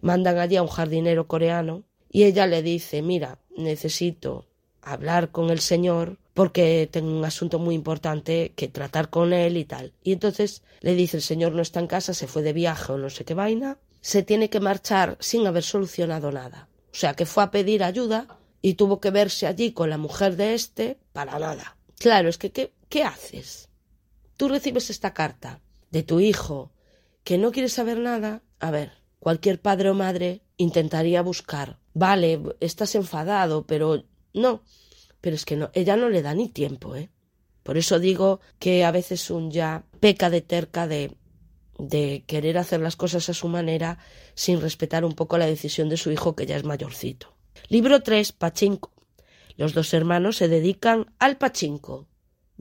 [0.00, 4.46] Mandan allí a un jardinero coreano Y ella le dice, mira, necesito
[4.80, 9.66] hablar con el señor porque tengo un asunto muy importante que tratar con él y
[9.66, 9.92] tal.
[10.02, 12.96] Y entonces le dice, el señor no está en casa, se fue de viaje o
[12.96, 16.68] no sé qué vaina, se tiene que marchar sin haber solucionado nada.
[16.90, 20.36] O sea, que fue a pedir ayuda y tuvo que verse allí con la mujer
[20.36, 21.76] de este para nada.
[21.98, 23.68] Claro, es que ¿qué, qué haces?
[24.42, 25.60] Tú recibes esta carta
[25.92, 26.72] de tu hijo
[27.22, 28.42] que no quiere saber nada.
[28.58, 31.78] A ver, cualquier padre o madre intentaría buscar.
[31.94, 34.02] Vale, estás enfadado, pero
[34.34, 34.64] no,
[35.20, 37.08] pero es que no, ella no le da ni tiempo, ¿eh?
[37.62, 41.16] Por eso digo que a veces un ya peca de terca de,
[41.78, 43.98] de querer hacer las cosas a su manera
[44.34, 47.32] sin respetar un poco la decisión de su hijo que ya es mayorcito.
[47.68, 48.92] Libro 3, Pachinko.
[49.56, 52.08] Los dos hermanos se dedican al pachinko.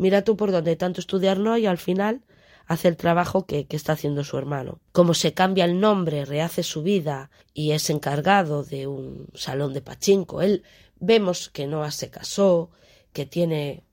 [0.01, 2.21] Mira tú por dónde tanto estudiar no y al final
[2.65, 4.79] hace el trabajo que, que, está haciendo su hermano.
[4.91, 9.81] Como se cambia el nombre, rehace su vida y es encargado de un salón de
[9.81, 10.41] pachinko.
[10.41, 10.63] Él
[11.03, 12.69] Vemos que Noah se casó,
[13.11, 13.83] que tiene,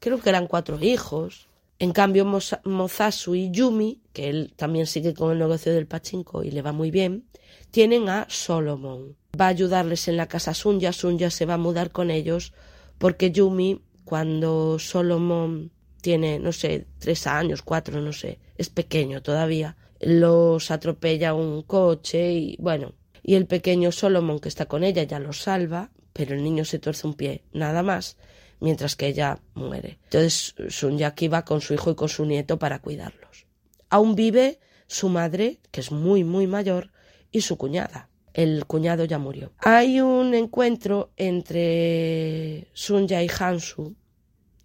[0.00, 1.46] creo que eran cuatro hijos.
[1.78, 6.50] En cambio, Mozasu y Yumi, que él también sigue con el negocio del pachinko y
[6.50, 7.28] le va muy bien,
[7.70, 9.14] tienen a Solomon.
[9.38, 10.94] Va a ayudarles en la casa Sunya.
[10.94, 12.54] Sunya se va a mudar con ellos
[12.96, 19.76] porque Yumi, cuando Solomon tiene, no sé, tres años, cuatro, no sé, es pequeño todavía,
[20.00, 25.18] los atropella un coche y bueno, y el pequeño Solomon que está con ella ya
[25.18, 28.18] lo salva, pero el niño se tuerce un pie, nada más,
[28.60, 29.98] mientras que ella muere.
[30.04, 33.46] Entonces Sun Yaki va con su hijo y con su nieto para cuidarlos.
[33.88, 36.92] Aún vive su madre, que es muy, muy mayor,
[37.32, 38.10] y su cuñada.
[38.34, 39.52] El cuñado ya murió.
[39.58, 43.94] Hay un encuentro entre Sunya y Hansu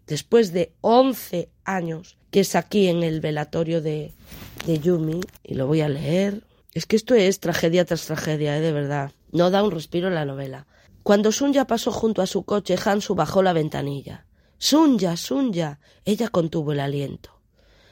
[0.08, 4.12] después de once años, que es aquí en el velatorio de,
[4.66, 6.44] de Yumi, y lo voy a leer.
[6.74, 8.62] Es que esto es tragedia tras tragedia, ¿eh?
[8.62, 9.12] de verdad.
[9.32, 10.66] No da un respiro la novela.
[11.04, 14.26] Cuando Sunya pasó junto a su coche, Hansu bajó la ventanilla.
[14.58, 15.80] Sunya, Sunya.
[16.06, 17.40] Ella contuvo el aliento.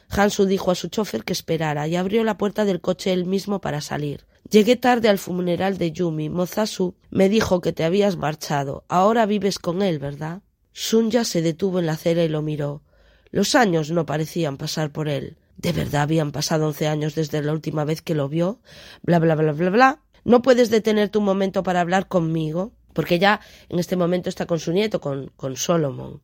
[0.09, 3.61] Hansu dijo a su chofer que esperara y abrió la puerta del coche él mismo
[3.61, 4.25] para salir.
[4.49, 6.29] Llegué tarde al funeral de Yumi.
[6.29, 8.85] Mozasu me dijo que te habías marchado.
[8.87, 10.41] Ahora vives con él, ¿verdad?
[10.71, 12.83] Sunya se detuvo en la acera y lo miró.
[13.29, 15.37] Los años no parecían pasar por él.
[15.57, 18.61] ¿De verdad habían pasado once años desde la última vez que lo vio?
[19.01, 20.01] Bla bla bla bla bla.
[20.23, 22.73] ¿No puedes detenerte un momento para hablar conmigo?
[22.97, 26.23] porque ya en este momento está con su nieto, con, con Solomon.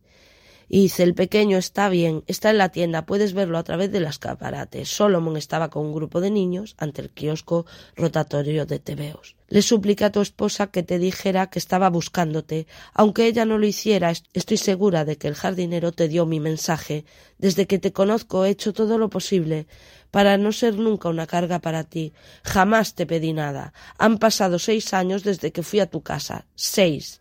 [0.69, 3.99] Y dice, el pequeño está bien, está en la tienda, puedes verlo a través de
[3.99, 4.86] las escaparate.
[4.86, 9.36] Solomon estaba con un grupo de niños ante el kiosco rotatorio de tebeos.
[9.49, 12.65] Le supliqué a tu esposa que te dijera que estaba buscándote.
[12.93, 17.06] Aunque ella no lo hiciera, estoy segura de que el jardinero te dio mi mensaje.
[17.38, 19.67] Desde que te conozco he hecho todo lo posible
[20.12, 22.13] para no ser nunca una carga para ti.
[22.43, 23.73] Jamás te pedí nada.
[23.97, 26.45] Han pasado seis años desde que fui a tu casa.
[26.56, 27.19] Seis.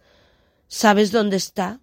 [0.68, 1.80] ¿Sabes dónde está?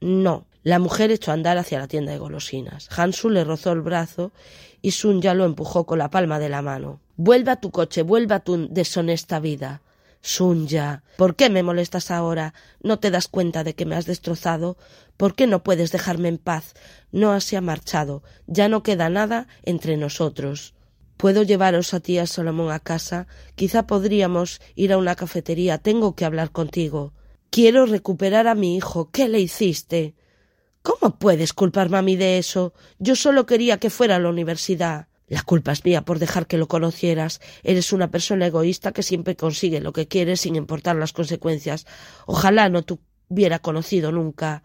[0.00, 0.46] No.
[0.62, 2.88] La mujer echó a andar hacia la tienda de golosinas.
[2.96, 4.32] Hansu le rozó el brazo
[4.80, 7.00] y Sun ya lo empujó con la palma de la mano.
[7.16, 9.82] Vuelve a tu coche, vuelve a tu deshonesta vida.
[10.24, 12.54] Sunya, ¿por qué me molestas ahora?
[12.80, 14.76] ¿No te das cuenta de que me has destrozado?
[15.16, 16.74] ¿Por qué no puedes dejarme en paz?
[17.10, 18.22] No se ha marchado.
[18.46, 20.74] Ya no queda nada entre nosotros.
[21.16, 23.26] ¿Puedo llevaros a ti a Solomón a casa?
[23.56, 25.78] Quizá podríamos ir a una cafetería.
[25.78, 27.12] Tengo que hablar contigo.
[27.50, 29.10] Quiero recuperar a mi hijo.
[29.10, 30.14] ¿Qué le hiciste?
[30.82, 32.74] ¿Cómo puedes culparme a mí de eso?
[32.98, 35.06] Yo solo quería que fuera a la universidad.
[35.28, 37.40] La culpa es mía por dejar que lo conocieras.
[37.62, 41.86] Eres una persona egoísta que siempre consigue lo que quiere sin importar las consecuencias.
[42.26, 44.62] Ojalá no te hubiera conocido nunca.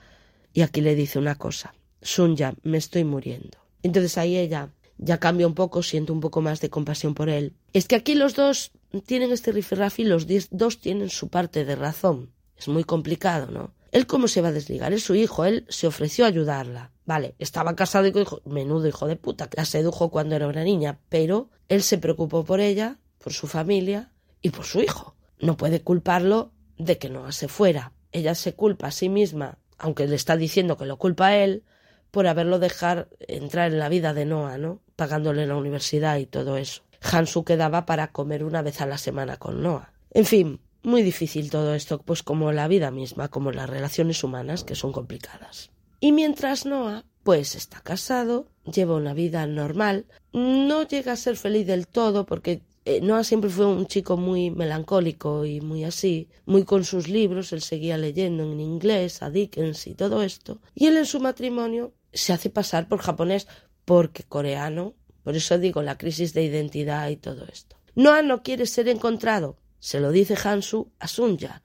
[0.53, 1.75] Y aquí le dice una cosa.
[2.01, 3.59] Sunya, me estoy muriendo.
[3.83, 7.53] Entonces ahí ella ya cambia un poco, siente un poco más de compasión por él.
[7.73, 8.71] Es que aquí los dos
[9.05, 12.31] tienen este rifirrafi y los dos tienen su parte de razón.
[12.57, 13.76] Es muy complicado, ¿no?
[13.91, 16.91] Él cómo se va a desligar, es su hijo, él se ofreció a ayudarla.
[17.05, 20.63] Vale, estaba casado y con hijo, menudo hijo de puta, la sedujo cuando era una
[20.63, 25.15] niña, pero él se preocupó por ella, por su familia y por su hijo.
[25.39, 27.93] No puede culparlo de que no se fuera.
[28.11, 31.63] Ella se culpa a sí misma, aunque le está diciendo que lo culpa a él,
[32.11, 34.81] por haberlo dejar entrar en la vida de Noah, ¿no?
[34.95, 36.83] Pagándole la universidad y todo eso.
[37.01, 39.93] Hansu quedaba para comer una vez a la semana con Noah.
[40.11, 44.63] En fin, muy difícil todo esto, pues como la vida misma, como las relaciones humanas,
[44.63, 45.71] que son complicadas.
[45.99, 51.67] Y mientras Noah, pues está casado, lleva una vida normal, no llega a ser feliz
[51.67, 56.63] del todo porque eh, Noah siempre fue un chico muy melancólico y muy así, muy
[56.63, 60.95] con sus libros, él seguía leyendo en inglés a Dickens y todo esto, y él
[60.95, 63.47] en su matrimonio se hace pasar por japonés
[63.83, 67.75] porque coreano, por eso digo la crisis de identidad y todo esto.
[67.95, 71.61] Noah no quiere ser encontrado, Se lo dice Hansu a Sunja,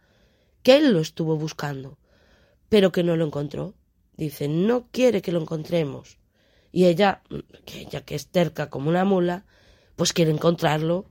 [0.62, 1.98] que él lo estuvo buscando,
[2.68, 3.74] pero que no lo encontró.
[4.16, 6.18] Dice, no quiere que lo encontremos.
[6.70, 7.22] Y ella,
[7.64, 9.44] que ella que es terca como una mula,
[9.96, 11.06] pues quiere encontrarlo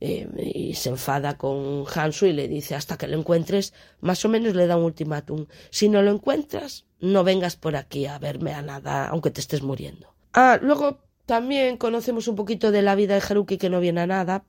[0.00, 4.28] eh, y se enfada con Hansu y le dice hasta que lo encuentres, más o
[4.28, 5.46] menos le da un ultimátum.
[5.70, 9.62] Si no lo encuentras, no vengas por aquí a verme a nada, aunque te estés
[9.62, 10.14] muriendo.
[10.34, 14.06] Ah, luego también conocemos un poquito de la vida de Haruki que no viene a
[14.06, 14.44] nada.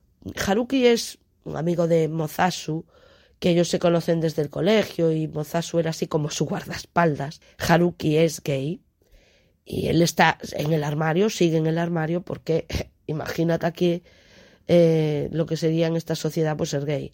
[0.46, 2.86] Haruki es un amigo de Mozasu,
[3.38, 7.40] que ellos se conocen desde el colegio y Mozasu era así como su guardaespaldas.
[7.58, 8.82] Haruki es gay
[9.64, 12.66] y él está en el armario, sigue en el armario porque
[13.06, 14.02] imagínate aquí
[14.66, 17.12] eh, lo que sería en esta sociedad pues ser gay.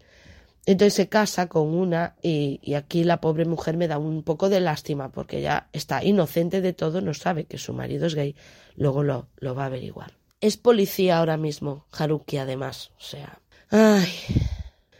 [0.66, 4.60] Entonces se casa con una y, aquí la pobre mujer me da un poco de
[4.60, 8.34] lástima porque ella está inocente de todo, no sabe que su marido es gay,
[8.74, 10.14] luego lo, lo va a averiguar.
[10.40, 13.40] Es policía ahora mismo, Haruki además, o sea...
[13.70, 14.08] Ay.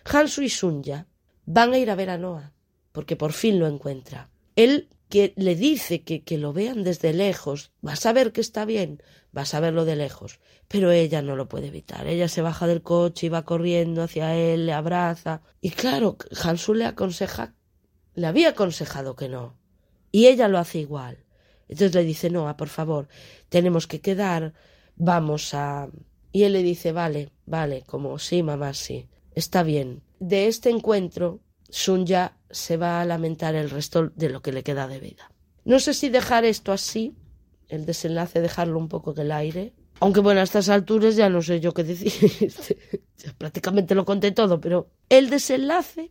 [0.04, 1.06] Hansu y Sunya
[1.46, 2.54] van a ir a ver a Noah
[2.94, 4.30] porque por fin lo encuentra.
[4.54, 8.64] Él que le dice que, que lo vean desde lejos, vas a ver que está
[8.64, 9.02] bien,
[9.32, 10.38] vas a verlo de lejos,
[10.68, 12.06] pero ella no lo puede evitar.
[12.06, 15.42] Ella se baja del coche y va corriendo hacia él, le abraza.
[15.60, 17.54] Y claro, Hansu le aconseja,
[18.14, 19.58] le había aconsejado que no.
[20.12, 21.24] Y ella lo hace igual.
[21.68, 23.08] Entonces le dice, no, por favor,
[23.48, 24.54] tenemos que quedar,
[24.94, 25.88] vamos a...
[26.34, 29.06] Y él le dice, vale, vale, como sí, mamá, sí,
[29.36, 30.02] está bien.
[30.18, 31.38] De este encuentro,
[31.70, 35.30] Sunya se va a lamentar el resto de lo que le queda de vida.
[35.64, 37.14] No sé si dejar esto así,
[37.68, 41.40] el desenlace dejarlo un poco en el aire, aunque bueno, a estas alturas ya no
[41.40, 42.12] sé yo qué decir.
[43.16, 46.10] ya prácticamente lo conté todo, pero el desenlace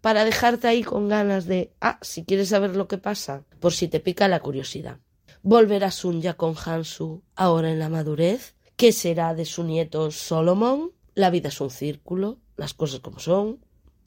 [0.00, 3.86] para dejarte ahí con ganas de, ah, si quieres saber lo que pasa, por si
[3.86, 4.98] te pica la curiosidad.
[5.42, 8.56] Volverá Sunya con Hansu ahora en la madurez.
[8.82, 10.90] ¿Qué será de su nieto Solomon?
[11.14, 13.60] La vida es un círculo, las cosas como son.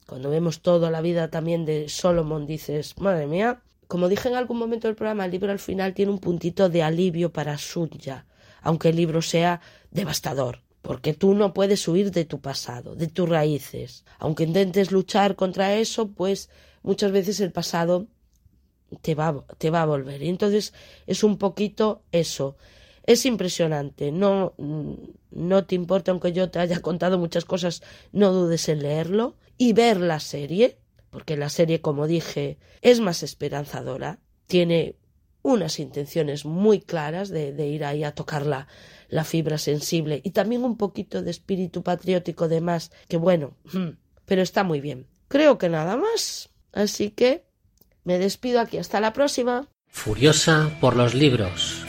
[0.06, 3.62] Cuando vemos toda la vida también de Solomon dices, madre mía.
[3.88, 6.82] Como dije en algún momento del programa, el libro al final tiene un puntito de
[6.82, 8.26] alivio para Sunya
[8.60, 9.62] aunque el libro sea
[9.92, 14.04] devastador, porque tú no puedes huir de tu pasado, de tus raíces.
[14.18, 16.50] Aunque intentes luchar contra eso, pues
[16.82, 18.08] muchas veces el pasado
[19.00, 20.22] te va, te va a volver.
[20.22, 20.74] Y entonces
[21.06, 22.58] es un poquito eso.
[23.06, 24.12] Es impresionante.
[24.12, 24.54] No,
[25.30, 27.82] no te importa, aunque yo te haya contado muchas cosas,
[28.12, 30.78] no dudes en leerlo y ver la serie,
[31.10, 34.18] porque la serie, como dije, es más esperanzadora.
[34.46, 34.96] Tiene
[35.42, 38.66] unas intenciones muy claras de, ir ahí a tocar la,
[39.08, 43.90] la, fibra sensible y también un poquito de espíritu patriótico de más, que bueno, hmm,
[44.24, 45.06] pero está muy bien.
[45.28, 46.50] Creo que nada más.
[46.72, 47.44] Así que
[48.04, 48.78] me despido aquí.
[48.78, 49.68] Hasta la próxima.
[49.88, 51.85] Furiosa por los libros.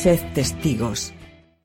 [0.00, 1.12] Sed testigos.